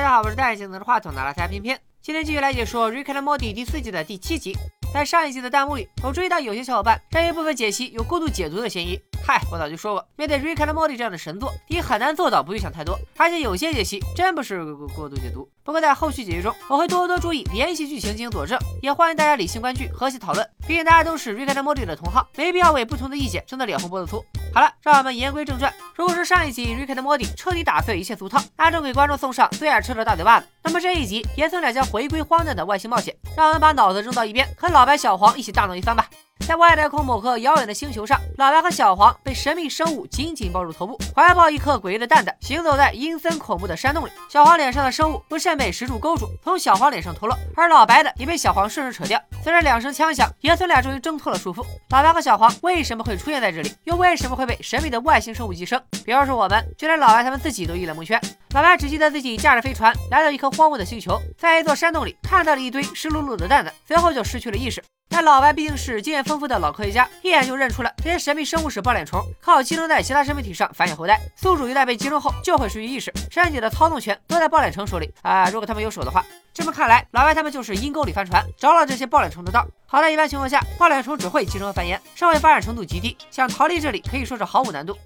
[0.00, 4.56] 大家好，我是戴眼镜拿着话筒的拉塞偏偏，今天继续来解说《Rick and Morty》第四季的第七集。
[4.94, 8.98] 在上一集的弹幕里，我注意到有些小伙伴这一部分解析有过度解读的嫌疑。
[9.26, 15.48] 嗨，我早就说过，面对《Rick and Morty》这样的神作，你很难做到不去想太多，而且有些解析真不是过度解读。
[15.62, 20.44] 不过在后续解析中，我会多多注意联系剧情进行佐证，也欢迎大家理性观剧，和谐讨论。
[20.66, 24.24] 毕竟大家都是《Rick and Morty》的同好，没必要为不同的意见争得脸红脖子粗。
[24.52, 25.72] 好了，让我们言归正传。
[25.94, 33.14] 如果说上一集《Rick and Morty》彻底打碎一切俗套，那种给观众送上最爱吃的大嘴巴子，那么这一集爷孙俩将回归荒诞的外星冒险。
[33.36, 36.08] 让我们把脑子扔到一边，和老白、小黄一起大闹一番吧。
[36.46, 44.10] 在外太空某颗遥远的星球上，老白和小黄被神秘生物紧紧抱住头部，怀抱一颗诡异的蛋蛋，行走在阴森恐怖的山洞里。
[44.28, 49.20] 小黄脸上的生物不慎被石柱勾住，从小黄脸上脱落，而老白的也被小黄顺势扯掉。
[49.44, 51.64] 随着两声枪响，爷孙俩终于挣脱了束缚。
[51.90, 53.72] 老白和小黄为什么会出现在这里？
[53.84, 55.80] 又为什么会被神秘的外星生物寄生？
[56.04, 58.20] 别说是我们，就连老白他们自己都一脸蒙圈。
[58.54, 64.82] 老白只记得自己驾着飞船来到一颗荒芜的星球，在一座山洞里看到了一堆湿漉漉的蛋蛋，随后就失去了意识。
[65.12, 71.20] 但老白毕竟是经验丰富的老科学家，一眼就认出了这些神秘生物是抱脸虫，靠寄生在其他生命体上繁衍后代。
[71.36, 75.50] 宿主一旦被寄生后，就会失去意识，身体的操纵权都在抱脸虫手里啊！
[75.50, 79.66] 如果他们有手的话，这么看来，老白他们就是阴沟里翻船，着了这些抱脸虫的道。
[79.84, 84.96] 好在一般情况下，抱脸虫只会寄生繁衍，社会发展程度极低，想逃离这里可以说是毫无难度。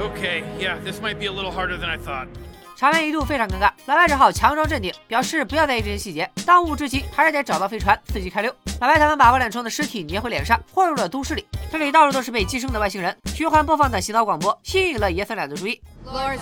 [0.00, 2.28] ok yeah, this might be a little harder than I thought.
[2.78, 8.54] 场面一度非常尴尬，老白只好强装镇定，表示不要在意这些细节，当务之急还是得找到飞船，伺机开溜。
[8.80, 15.82] 老白他们把万脸虫的尸体粘回脸上，混入了都市里，这里到处都是被寄生的外星人，循环播放的洗脑广播吸引了爷孙俩的注意。
[16.06, 16.36] Glor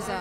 [0.00, 0.14] ぞ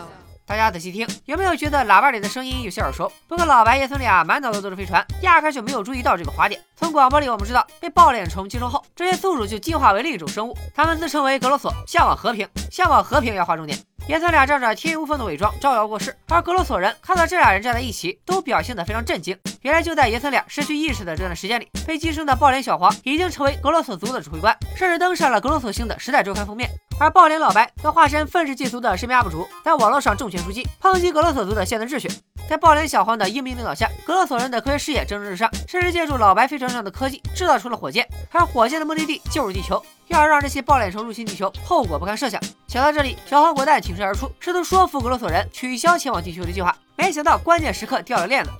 [0.51, 3.09] 大家仔细听，有没有觉得喇叭里的声音有些耳熟？
[3.25, 6.61] 不过老白爷孙俩满脑子都是飞船，压根就没有注意到这个滑点。
[6.75, 13.79] 从广播里我们知道，被抱脸虫寄生后，这些宿主就进化为另一种生物，他们自称为格罗索，向往和平，向往和平要划重点。
[14.07, 19.37] 爷孙俩仗着天衣无缝的伪装招摇过市，而格罗索人看到这俩人站在一起，都表现得非常震惊。
[19.61, 26.69] 原来就在爷孙俩失去意识的这段时间里，被寄生的抱脸小黄已经成为格罗索族的指挥官，甚至登上了格罗索星的《时代周刊》封面。
[26.99, 32.09] 而抱脸老白则化身愤世嫉俗的视频 UP 主，在网络上重拳出击，抨击格罗索族的现存秩序。
[32.49, 39.81] 在暴脸小黄的英明领导下，格罗索人的科学事业蒸蒸日上，甚至借助老白飞船上的科技制造出了火箭，而火箭的目的地就是地球。
[40.07, 42.41] 要是让这些暴脸虫入侵地球，后果不堪设想。
[42.67, 46.75] 想到这里，小黄果断挺身而出，试图说服格罗索人取消前往地球的计划。
[46.97, 48.51] 没想到关键时刻掉了链子。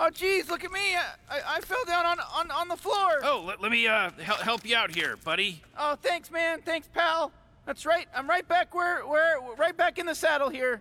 [0.00, 0.94] Oh, geez, look at me.
[1.28, 3.20] I, I fell down on, on, on the floor.
[3.24, 5.60] Oh, let, let me uh, help, help you out here, buddy.
[5.76, 6.60] Oh, thanks, man.
[6.64, 7.32] Thanks, pal.
[7.68, 8.06] That's right.
[8.16, 10.80] I'm right back where, where, right back in the saddle here.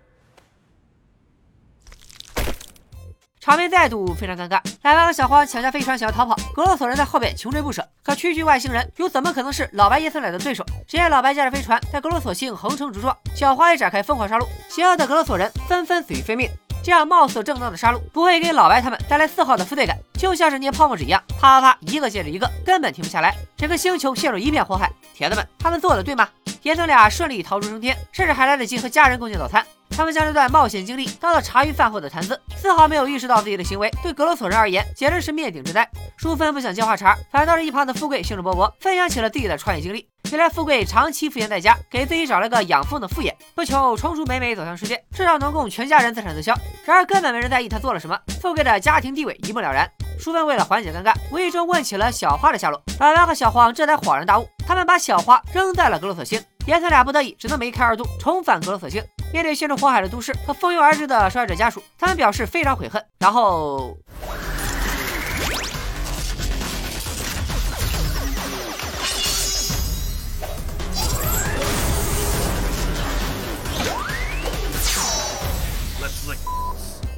[3.41, 7.85] 场面再度非常尴尬，老白和小黄抢下飞船想要逃跑，格洛索人在后边穷追不舍。
[8.01, 10.65] 可区区外星人又怎么可能是老白爷孙俩的对手？
[10.87, 16.49] 只见老白驾着飞船在格洛索星横冲直撞，小黄也展开疯狂杀戮，邪恶的格洛索人纷纷死于非命。
[16.83, 23.35] 这样貌似正当的杀戮不会给老白他们带来丝毫的负罪感，就像是捏泡沫纸一样，啪啪啪，一个接着一个，根本停不下来。
[23.57, 24.89] 整个星球陷入一片火海。
[25.17, 26.29] 铁子们，他们做的对吗？
[26.61, 29.65] 爷孙俩顺利逃出生天，甚至还来得及和家人共进早餐。
[29.89, 35.89] 他们将这段冒险经历当做茶余饭后的谈资，丝毫没有意识到自己的行为对格罗索人而言简直是灭顶之灾。
[36.17, 40.07] 淑芬不想接话茬，反倒是一旁的富贵兴致勃勃分享起了自己的创业经历。
[40.29, 46.53] 原来富贵长期赋闲在家，给自己找了个养蜂的副业，不求冲出美美走向世界，至少能供全家人自产自销。
[46.85, 49.89] 然而根本没人在意他做了什么，富贵的家庭地位一目了然。
[50.19, 52.81] 淑芬为了缓解尴尬，无意中问起了小花的下落。
[52.99, 56.43] 老白和小黄这才恍然大悟，他们把小花扔在了格罗索星。
[56.65, 59.01] 爷孙俩不得已，只能梅开二度，重返格罗索星。
[59.31, 63.01] 面对陷入火海的都市和蜂拥而至的受害者家属，他们表示非常悔恨。
[63.19, 63.95] 然后。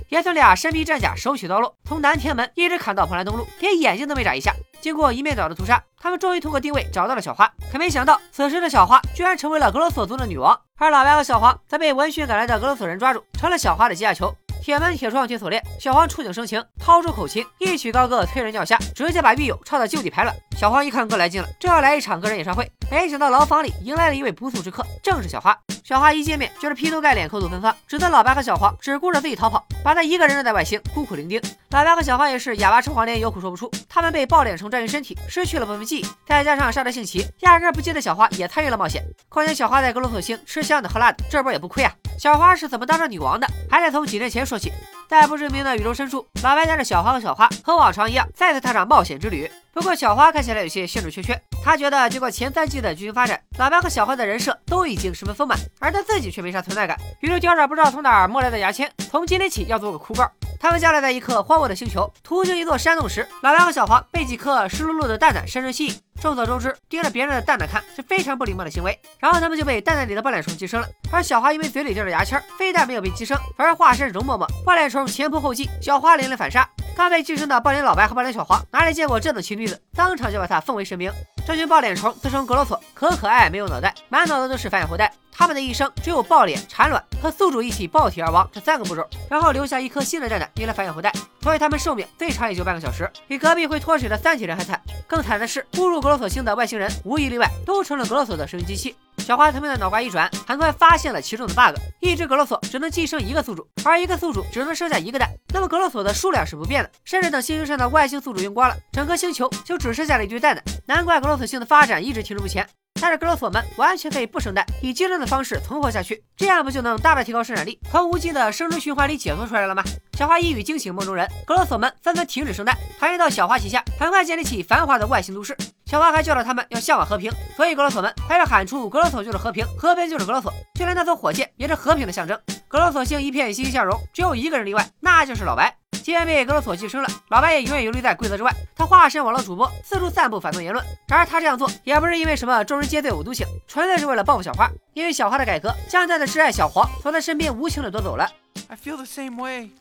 [0.09, 4.51] 爷孙俩身披战甲，手取刀落，从南天门一直砍到蓬莱东路，连眼睛都没眨一下。
[4.81, 7.47] 经过一面倒的屠杀，他们终于通过定位找到了小花。
[7.71, 14.33] 可没想到，此时的小花居然成为了格罗索族的女王，而老白和小黄则被闻讯赶来的格罗索人抓住，成了小花的阶下囚。
[14.63, 20.35] 铁门铁窗铁锁链，小黄触景生情，掏出口琴，一曲高歌催人尿下，直接把狱友唱到就地排卵。
[20.57, 25.56] 小黄一看哥来劲了，正要来一场个人演唱会，没想到牢房里迎来了一位不速之客，正是小花。
[25.83, 31.44] 小花一见面就是劈头盖脸口吐芬芳，指责老白和小黄只顾着自己逃跑，把他一个人扔在外星孤苦伶仃。
[31.69, 33.69] 老白和小黄也是哑巴吃黄连，有苦说不出。
[33.88, 39.03] 他们被爆脸虫占据身体，失去了部分记忆，再加上杀得兴起，压根不记得小花也参与了冒险。
[39.30, 41.94] 况且小花在格罗索星吃香的喝辣的，这波也不亏啊。
[42.18, 43.47] 小花是怎么当上女王的？
[43.69, 44.74] 还得从几年前说起。
[45.09, 49.50] 在不知名的宇宙深处，老白带着小花和小花和往常一样，再次踏上冒险之旅。
[49.73, 56.95] 不过小花看起来有些兴致缺缺，她觉得经过前三季的剧情发展，老白和小花的人设都已经十分丰满，而她自己却没啥存在感。
[57.21, 60.29] 于是叼着不知道从哪儿摸来的牙签，从今天起要做个酷盖。
[60.59, 65.95] 他们降落在一颗荒芜的星球，途经一座山洞时，老白和小黄被几颗湿漉漉的蛋蛋深深吸引。
[66.21, 69.00] 众所周知，盯着别人的蛋蛋看是非常不礼貌的行为。
[69.19, 70.88] 然后他们就被蛋蛋里的抱脸虫寄生了。
[71.13, 76.69] 而小花因为嘴里叼着牙签，非但没有被寄生，反而化身容嬷嬷，抱脸虫前仆后继，小花连连反杀。
[77.00, 81.10] 他被寄生的抱脸老白和抱脸小黄哪里见过这等奇女子，当场就把她奉为神明。
[81.48, 85.10] 这群抱脸虫自称格罗索，可可爱，没有脑袋，满脑子都是繁衍后代。
[85.31, 91.10] 他们的一生只有抱脸、产卵和宿主一起爆体而亡这三个步骤，然后留下一颗新的蛋蛋用来繁衍后代。
[91.42, 94.78] 所以他们寿命最长也就半个小时，比隔壁会脱水的三体人还惨。
[95.07, 98.94] 更惨的是，误入格罗索星的外星人无一例外都成了格罗索的生育机器。
[99.29, 105.29] 小花聪明的脑瓜一转，很快发现了其中的 bug：一只格洛索只能寄生一个宿主，而一个宿主只能生下一个蛋。
[105.53, 110.63] 那么格洛索的数量是不变的，甚至等星球上的外星宿主用光了，整个星球就只剩下了一堆蛋蛋。
[110.87, 112.67] 难怪格洛索星的发展一直停滞不前。
[112.99, 119.83] 但是格洛索们完全可以不生蛋，以寄生的方式存活下去，这样不就能大大提高生产力，从无尽的生殖循环里解脱出来了吗？
[120.17, 125.55] 小花一语惊醒梦中人，格洛索们纷纷停止生蛋，团结到小花旗下，很快建立起繁华的外星都市。
[125.89, 132.39] 小花还教导他们要向往和平，所以格罗索们开始喊出：“格罗索就是和平，和平就是格罗索。”就连那艘火箭也是和平的象征。
[132.68, 135.75] 格罗索星一片欣欣向荣，只有一个人例外，那就是老白。
[136.03, 138.53] 既然被格罗索寄生了，老白也永远游离在规则之外。
[138.75, 140.86] 他化身网络主播，四处散布反动言论。
[141.07, 144.69] 然而他这样做也不是因为什么众人皆醉我独醒，纯粹是为了报复小花。
[144.94, 148.30] 因为小花的改革将他的挚爱小黄从他身边无情的夺走了。
[148.68, 149.71] I feel the same way.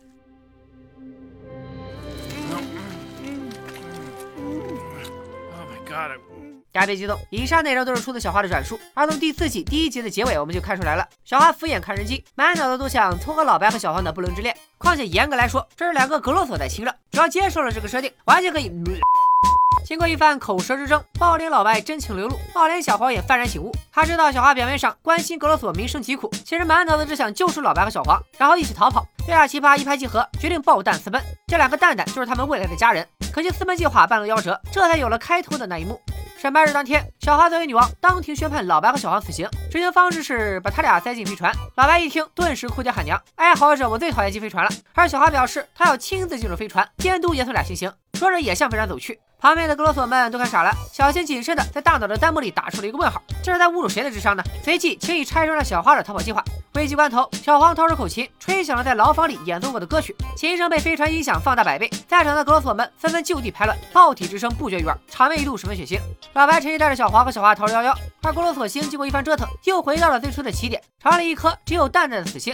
[6.71, 8.79] 大家别激动，以上内容都是出自小花的转述。
[8.95, 14.55] 而从第四季第一集的结尾，我们就看出来了，小花敷衍看人机，满脑子都想撮合老白和小黄的不伦之恋。
[14.77, 18.71] 况且严格来说，这是两个格洛索在亲热，只要接受了这个设定，完全可以。
[19.85, 23.73] 经过一番口舌之争，暴脸老白真情流露，暴脸小黄也幡然醒悟。
[23.91, 29.07] 他知道小花表面上关心格罗索民生疾苦，其实满脑子只想救出老白和小黄，然后一起逃跑。
[29.21, 31.21] 这俩奇葩一拍即合，决定爆弹私奔。
[31.47, 33.07] 这两个蛋蛋就是他们未来的家人。
[33.39, 36.03] 可惜私奔计划半路夭折，这才有了开头的那一幕。
[36.37, 39.49] 审判日当天，小花作为女王，当庭宣判老白和小黄死刑。
[39.71, 41.55] 执行方式是把他俩塞进飞船。
[41.77, 47.93] 老白一听，顿时哭爹喊娘，哀嚎着：“我最讨厌进飞船了。”而小花表示，她要亲自进入飞船，监督爷孙俩行刑。
[48.15, 49.21] 说着也向飞船走去。
[49.41, 54.43] 旁边的格罗索们都看傻了，小心谨慎的在大脑的弹幕里打出了一个问号，这是在侮辱谁的智商呢？
[54.65, 56.43] 随即轻易拆穿了小花的逃跑计划。
[56.75, 66.01] 危急关头，小黄掏出口琴，吹响了在牢房里演奏过的歌曲，琴声被飞船音响放大百倍，在场的格罗索们纷纷就地排卵，爆体之声不绝于耳，场面一度十分血腥。
[66.35, 72.53] 老白趁机带着小黄和小花逃之夭夭，而格罗索星经过一番折腾，又回到了最初的起点，成了一颗只有蛋蛋的死星。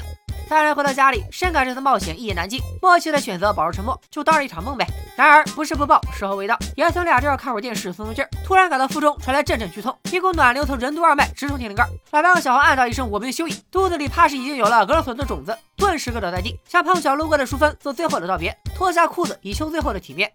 [0.48, 4.86] 三人回到家里，深感这次冒险一言难尽，默契的选择保持沉默，就当是一场梦呗。
[5.16, 11.88] 然而不是不报，时候未到，爷孙俩正要看会儿电视松松劲儿，突然感到腹中传来阵阵剧痛，一股暖流从任督二脉直冲天灵盖。
[12.10, 20.32] 老白和小黄暗道一声“我命休矣”，肚子里怕是已经有了格罗索的种子，顿时跪倒在地，向碰巧路过的淑芬做最后的道别，脱下裤子以求最后的体面。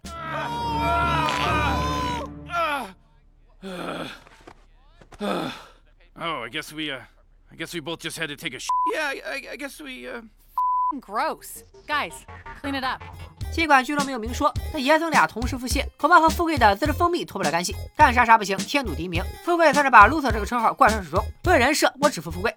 [6.22, 7.00] Oh, I guess we, uh,
[7.52, 8.68] I guess we both just had to take a sh.
[8.94, 10.22] Yeah, I, I guess we, uh.
[11.00, 11.64] Gross.
[11.86, 12.14] Guys,
[12.62, 13.02] clean it up.
[13.52, 17.74] 尽管剧中没有明说，但爷孙俩同时腹泻，恐怕和富贵的自制蜂蜜脱不了干系。
[17.96, 19.22] 干啥啥不行，天赌第一名。
[19.44, 21.24] 富贵算是把 loser 这个称号贯穿始终。
[21.44, 22.54] 论人设，我只服富贵。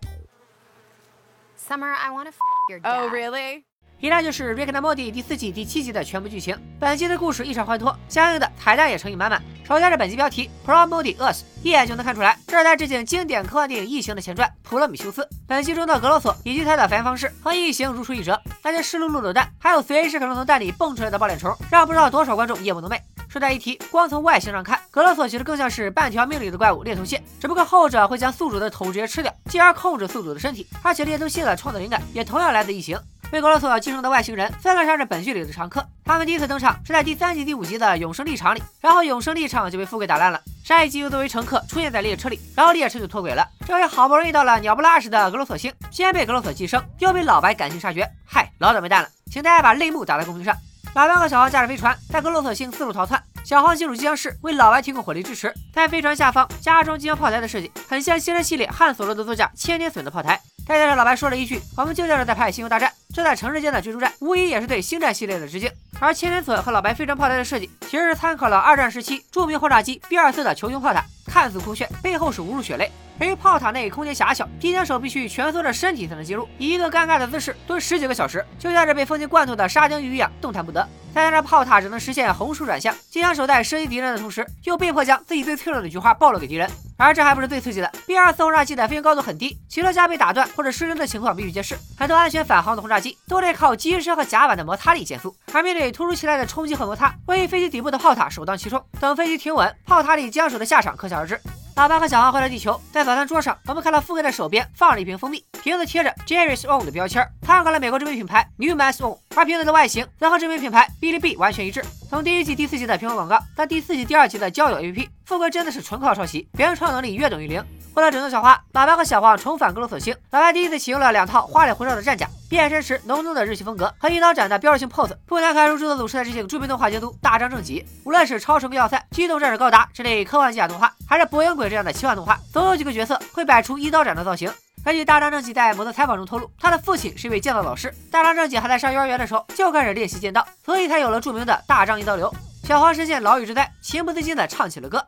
[1.57, 2.37] Summer, I want to f
[2.69, 3.01] your dad.
[3.01, 3.63] Oh, really?
[3.99, 6.55] 以上就是《Rick and Morty》第四季第七集的全部剧情。
[6.79, 9.41] 本集的故事异常欢脱，相应的彩蛋也诚意满满。
[9.65, 15.21] 首先是本集标题 Pro Morty Us，一眼就能看出来，这是在致敬经典科幻电影《异形》的前传《普罗米修斯》。
[15.47, 22.99] 本集中的格洛索以及他的繁衍方式和异形如出一辙，那些湿漉漉的蛋，还有随时可能从蛋里蹦出来的抱脸虫，让不知道多少观众夜不能寐。
[23.29, 30.67] 顺带一提，光从外形上看，格洛索其实更像是半条命里的怪物猎头蟹，只不过后者会将宿主的头直接吃掉，进而控制宿主的身体。
[30.81, 32.99] 而且猎头蟹的创作灵感也同样来自异形。
[33.33, 35.83] 被格罗索寄生的外星人，算得上是本剧里的常客。
[36.05, 40.39] 他们第一次登场是在第三集第五集的永生立场里，然后永生立场就被富贵打烂了。
[40.63, 43.43] 上一集又作为乘客出现在列车里，然后列车就脱轨了。
[43.65, 49.09] 这回好不容易到了鸟不拉屎的格罗索星，先被格罗索寄生，又被老白赶尽杀绝，嗨，老倒霉蛋了！
[49.31, 50.55] 请大家把泪目打在公屏上。
[50.93, 60.39] 老白和小黄驾着飞船在格罗索星四处逃窜，小黄进入机枪室为老白提供火力支持，在飞船下方加装机枪炮台的设计，很像星人系列汉索罗的座驾千年隼的炮台。
[60.67, 71.05] 再加上老白说了一句：“我们就叫着在拍《星球大战》，这在城市间的追逐战，无疑也是对星战系列的致敬。”而千人隼和老白飞船炮台的设计，其实是参考了二战时期著名轰炸机 B 二四的球形炮塔。
[71.27, 72.91] 看似酷炫，背后是无数血泪。
[73.23, 80.85] 由于炮塔内空间狭小，机枪手必须蜷缩着身体才能进入，以一个尴尬的姿势蹲十几个小时，就像是被封进罐头的沙丁鱼一样动弹不得。
[81.15, 86.69] 再加上炮塔只能实现红薯转向，机枪手在射击敌人的同时，又被迫将自己最脆弱的菊花暴露给敌人。
[86.97, 91.77] 而这还不是最刺激的，B 二四轰炸机的飞行高度很低，起落架被打断或者失灵的情况比比皆是。
[91.97, 98.83] 很多安全返航的轰炸机都得靠机身和甲板的摩擦力减速，而面对突如其来的冲击和摩擦，位于飞机底部的炮塔首当其冲。
[98.99, 101.39] 等飞机停稳，炮塔里将手的下场可想而知。
[101.75, 111.83] 老爸和小黄回到地球，在早餐桌上，我们看到富贵的手边放了一瓶蜂蜜，瓶子贴着 Jerry's Own 的标签，参考了美国知名品牌 New Man's Own，而瓶子的外形则和知名品牌 Bilibili 完全一致。
[112.07, 117.63] 从第一季、第四季的苹果广告到第四季、第二季的交友 APP，富贵真的是纯靠抄袭，原创能力约等于零。
[117.95, 120.15] 为了拯救小花，老白和小黄重返格罗索星。
[120.29, 127.83] 老白第一次启用了两套花里胡哨的战甲，变身时浓浓的日系风格和一刀斩的标志性 pose，不难看出制作组是在致敬著名动画监督大张正己。
[128.03, 134.53] 无论是超神要塞、机动战士高达这类科幻机甲动画，还是博人鬼这样的奇幻动画，总有几个角色会摆出一刀斩的造型。
[134.85, 142.31] 根据大张正己在某次采访中透露，他的父亲是一位剑道老师，大张正己还在上幼儿园的时候就开始练习剑道，所以才有了著名的大张一刀流。
[142.65, 145.03] 小黄深陷牢狱之灾，情不自禁地唱起了歌。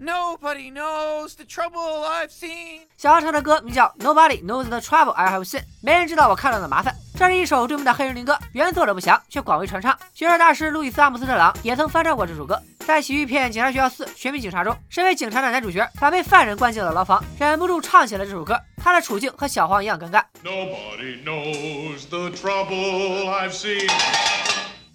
[0.00, 2.82] Nobody knows the trouble I've seen。
[2.96, 6.94] 小黄唱的歌名叫 Nobody knows the trouble I have seen，没人知道我看到的麻烦。
[7.16, 9.98] 这是一首著名的黑人灵歌，原作者不详，却广为传唱。
[10.14, 12.62] 学者大师路易斯阿姆斯特朗也曾翻唱过这首歌。
[12.86, 18.56] 在喜剧片《警察学校四：全民警察》中，身为警察的男主角反被犯人关进了牢房，忍不住唱起了这首歌。
[18.80, 20.22] 他的处境和小黄一样尴尬。
[20.44, 23.88] Nobody knows the trouble I've seen.《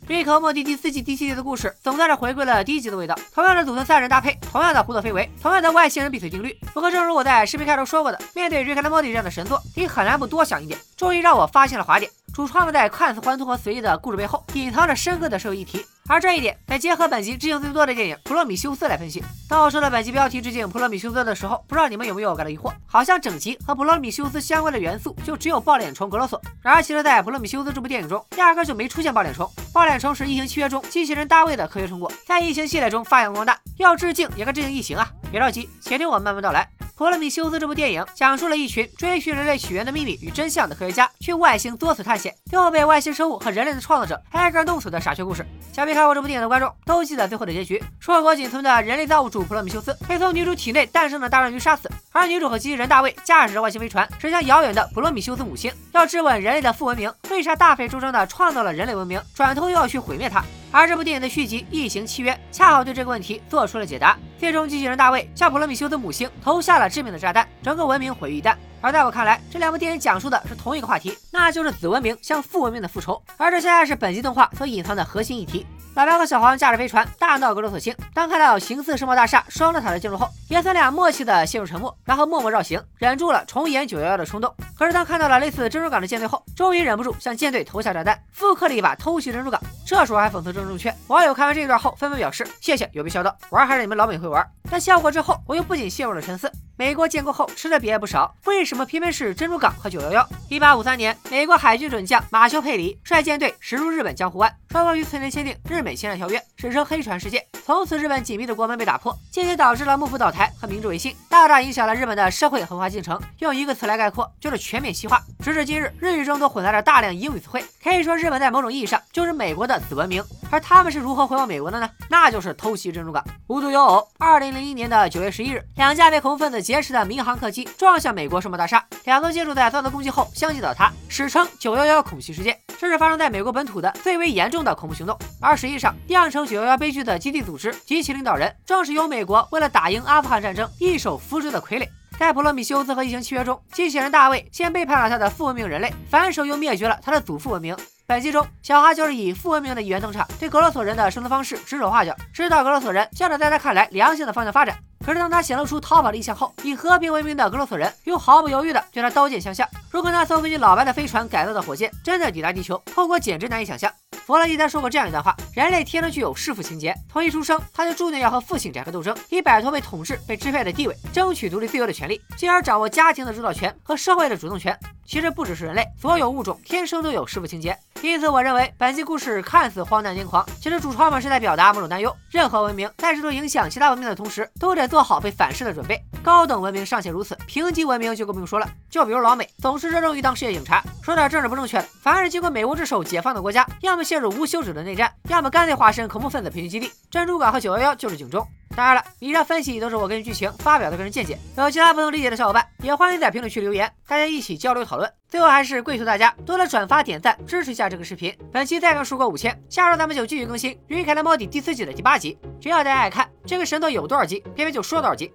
[0.05, 3.17] 瑞克和莫蒂》第四季第七集的故事，总算是回归了第一集的味道。
[3.33, 6.53] 同样的祖孙三人搭配，同样的胡作非为，同样的外星人闭嘴定律。
[6.73, 10.77] 不过，正如我在视频开头说过的，面对《瑞克和莫蒂》这样的神作，你很难不多想一点。
[10.97, 15.85] 终于让我发现了滑点，主创们在看似欢脱和随意的故事背后，隐藏着深刻的社会议题。
[16.09, 19.23] 而这一点，得结合本集致敬最多的电影《普罗米修斯》来分析。
[19.47, 22.73] 当我说到本集标题致敬《普罗米修斯》的时候，不知道你们有没有感到疑惑？
[22.85, 26.41] 好像整集和普罗米修斯相关的元素就只有爆脸虫格罗索。
[26.61, 29.49] 然而，其实，在《普罗米修斯》这部电影中，压根就没出现爆脸虫。
[29.71, 33.57] 爆脸虫是《异形契约》中机器人大卫的科学成果，在《异形》系列中发扬光大。
[33.77, 35.09] 要致敬，也该致敬《异形》啊！
[35.31, 36.67] 别着急，且听我慢慢道来。
[36.95, 45.43] 《普罗米修斯》这部电影讲述了一群追寻人类起源的秘密与真相的科学家去外星多次探险，最后被外星生物和人类的创造者挨个弄死的傻缺故事。
[45.73, 60.45] 想必看过这部电影的观众都记得最后的结局：硕果仅存的人类造物主普罗米修斯被从女主体内诞生的大章鱼杀死，而女主和机器人大卫驾驶着外星飞船驶向遥远的普罗米修斯母星，要质问人类的副文明为啥大费周章的创造了人类文明，转头又要去毁灭它。
[60.73, 64.17] 而这部电影的续集《异形契约》恰好对这个问题做出了解答。
[64.39, 68.55] 最终，机器人大卫向普罗米修斯母星投下了致命的炸弹，整个文明毁于一旦。
[68.81, 73.21] 而在我看来，这两部电影讲述的是同一个话题，那就是子文明向父文明的复仇。
[73.37, 75.63] 而这恰恰是本集动画所隐藏的核心议题。
[75.93, 84.51] 老白和小黄驾着飞船大闹格罗索星，当看到形似世贸大厦双塔的建筑后，爷孙俩默契的陷入沉默，然后默默绕行，忍住了重演九幺幺的冲动。
[84.75, 89.61] 可是当看到了类似珍珠港的舰队后，终于忍不住向舰队投下炸弹，复刻了一把偷袭珍珠港。
[89.93, 90.91] 这时候还讽刺正正确。
[91.05, 94.43] 网友看完这一段后纷纷表示：谢谢，有被笑到，玩还是你们老美会玩。
[94.73, 96.51] 但笑过之后，我又不仅陷入了沉思。
[96.75, 100.27] 美国建国后吃的比也不少，为什么偏偏是珍珠港和九幺幺？
[100.49, 107.45] 一八五三年，美国海军准将马修·佩里率舰队驶入日本江户湾，双方于次年签订日美签战条约，史称黑船事件。
[107.63, 113.21] 从此，日本紧密的国门被打破，间接导致了幕府倒台和明治维新，大大影响了日本的社会文化进程。
[113.37, 115.21] 用一个词来概括，就是全面西化。
[115.43, 120.23] 直至今日，日语中都混杂着大量英语词汇，可以说日本在某种意义上就是美国的子文明。
[120.53, 121.89] 而他们是如何回报美国的呢？
[122.07, 123.25] 那就是偷袭珍珠港。
[123.47, 132.55] 无独有偶，二零零一年的九月十一日，两架被恐怖分子劫持的民航客机撞向美国世贸大厦，两座建筑在遭到攻击后相继倒塌，史称“九幺幺恐袭事件”。
[132.77, 135.17] 这是发生在美国本土的最为严重的恐怖行动。
[135.41, 141.89] 而实际上，酿成九幺幺悲剧的基地组织及其领导人，正是由美国为了打赢阿富汗战争一手扶植的傀儡。
[142.19, 147.75] 在普罗米修斯和异形契约中，机器人大卫先背叛了他的父文明人类，反手又灭绝了他的祖父文明。
[148.13, 154.77] 本集中，小哈就是以父文明的一员登场，对格罗索人的生存方式指手画脚，指导格罗索人向着在他看来良性的方向发展。
[155.03, 159.67] 可是当他显露出逃跑的意向后，以和平为名的格罗索人又毫不犹豫地对他刀剑相向。
[159.89, 163.91] 如果那艘根据老白的飞船改造的火箭真的抵达地球，后果简直难以想象。
[164.27, 174.77] 弗洛伊德说过这样一段话：人类天生具有弑父情节，从一出生他就注定要和父亲展开斗争，以摆脱被统治、被支配的地位，争取独立自由的权利，进而掌握家庭的主导权和社会的主动权。
[175.05, 177.77] 其实不只是人类，所有物种天生都有弑父情节。
[178.01, 186.01] 因此，我认为本期故事看似荒诞癫狂，其实主创们是在表达某种担忧：任何文明在试图影响其他文明的同时，都得做好被反噬的准备。
[186.21, 188.69] 高等文明尚且如此，平级文明就更不用说了。
[188.89, 190.83] 就比如老美，总是热衷于当世界警察。
[191.01, 196.91] 说点政治不正确的，凡是经过美国之手解放的国家，要么陷入无休止的内战，要么干脆化身恐怖分子培训基地。
[197.09, 198.45] 珍珠港和九幺幺就是警钟。
[198.75, 205.11] 当然了，以上分析都是我根据剧情发表的个人见解，有其他不能理解的小伙伴也欢迎在评论区留言，大家一起交流讨讨论。
[205.27, 208.31] 最后还是跪求大家多多转发点赞，支持一下这个视频。
[208.51, 212.37] 本期再更数过五千，下周咱们就继续更新《瑞克的猫底》第四季的第八集。
[212.61, 215.33] 只要大家爱看，这个神作有多少集，偏偏就说多少集。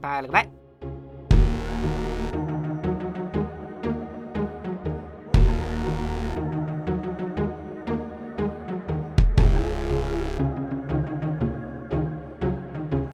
[0.00, 0.57] 拜了个拜。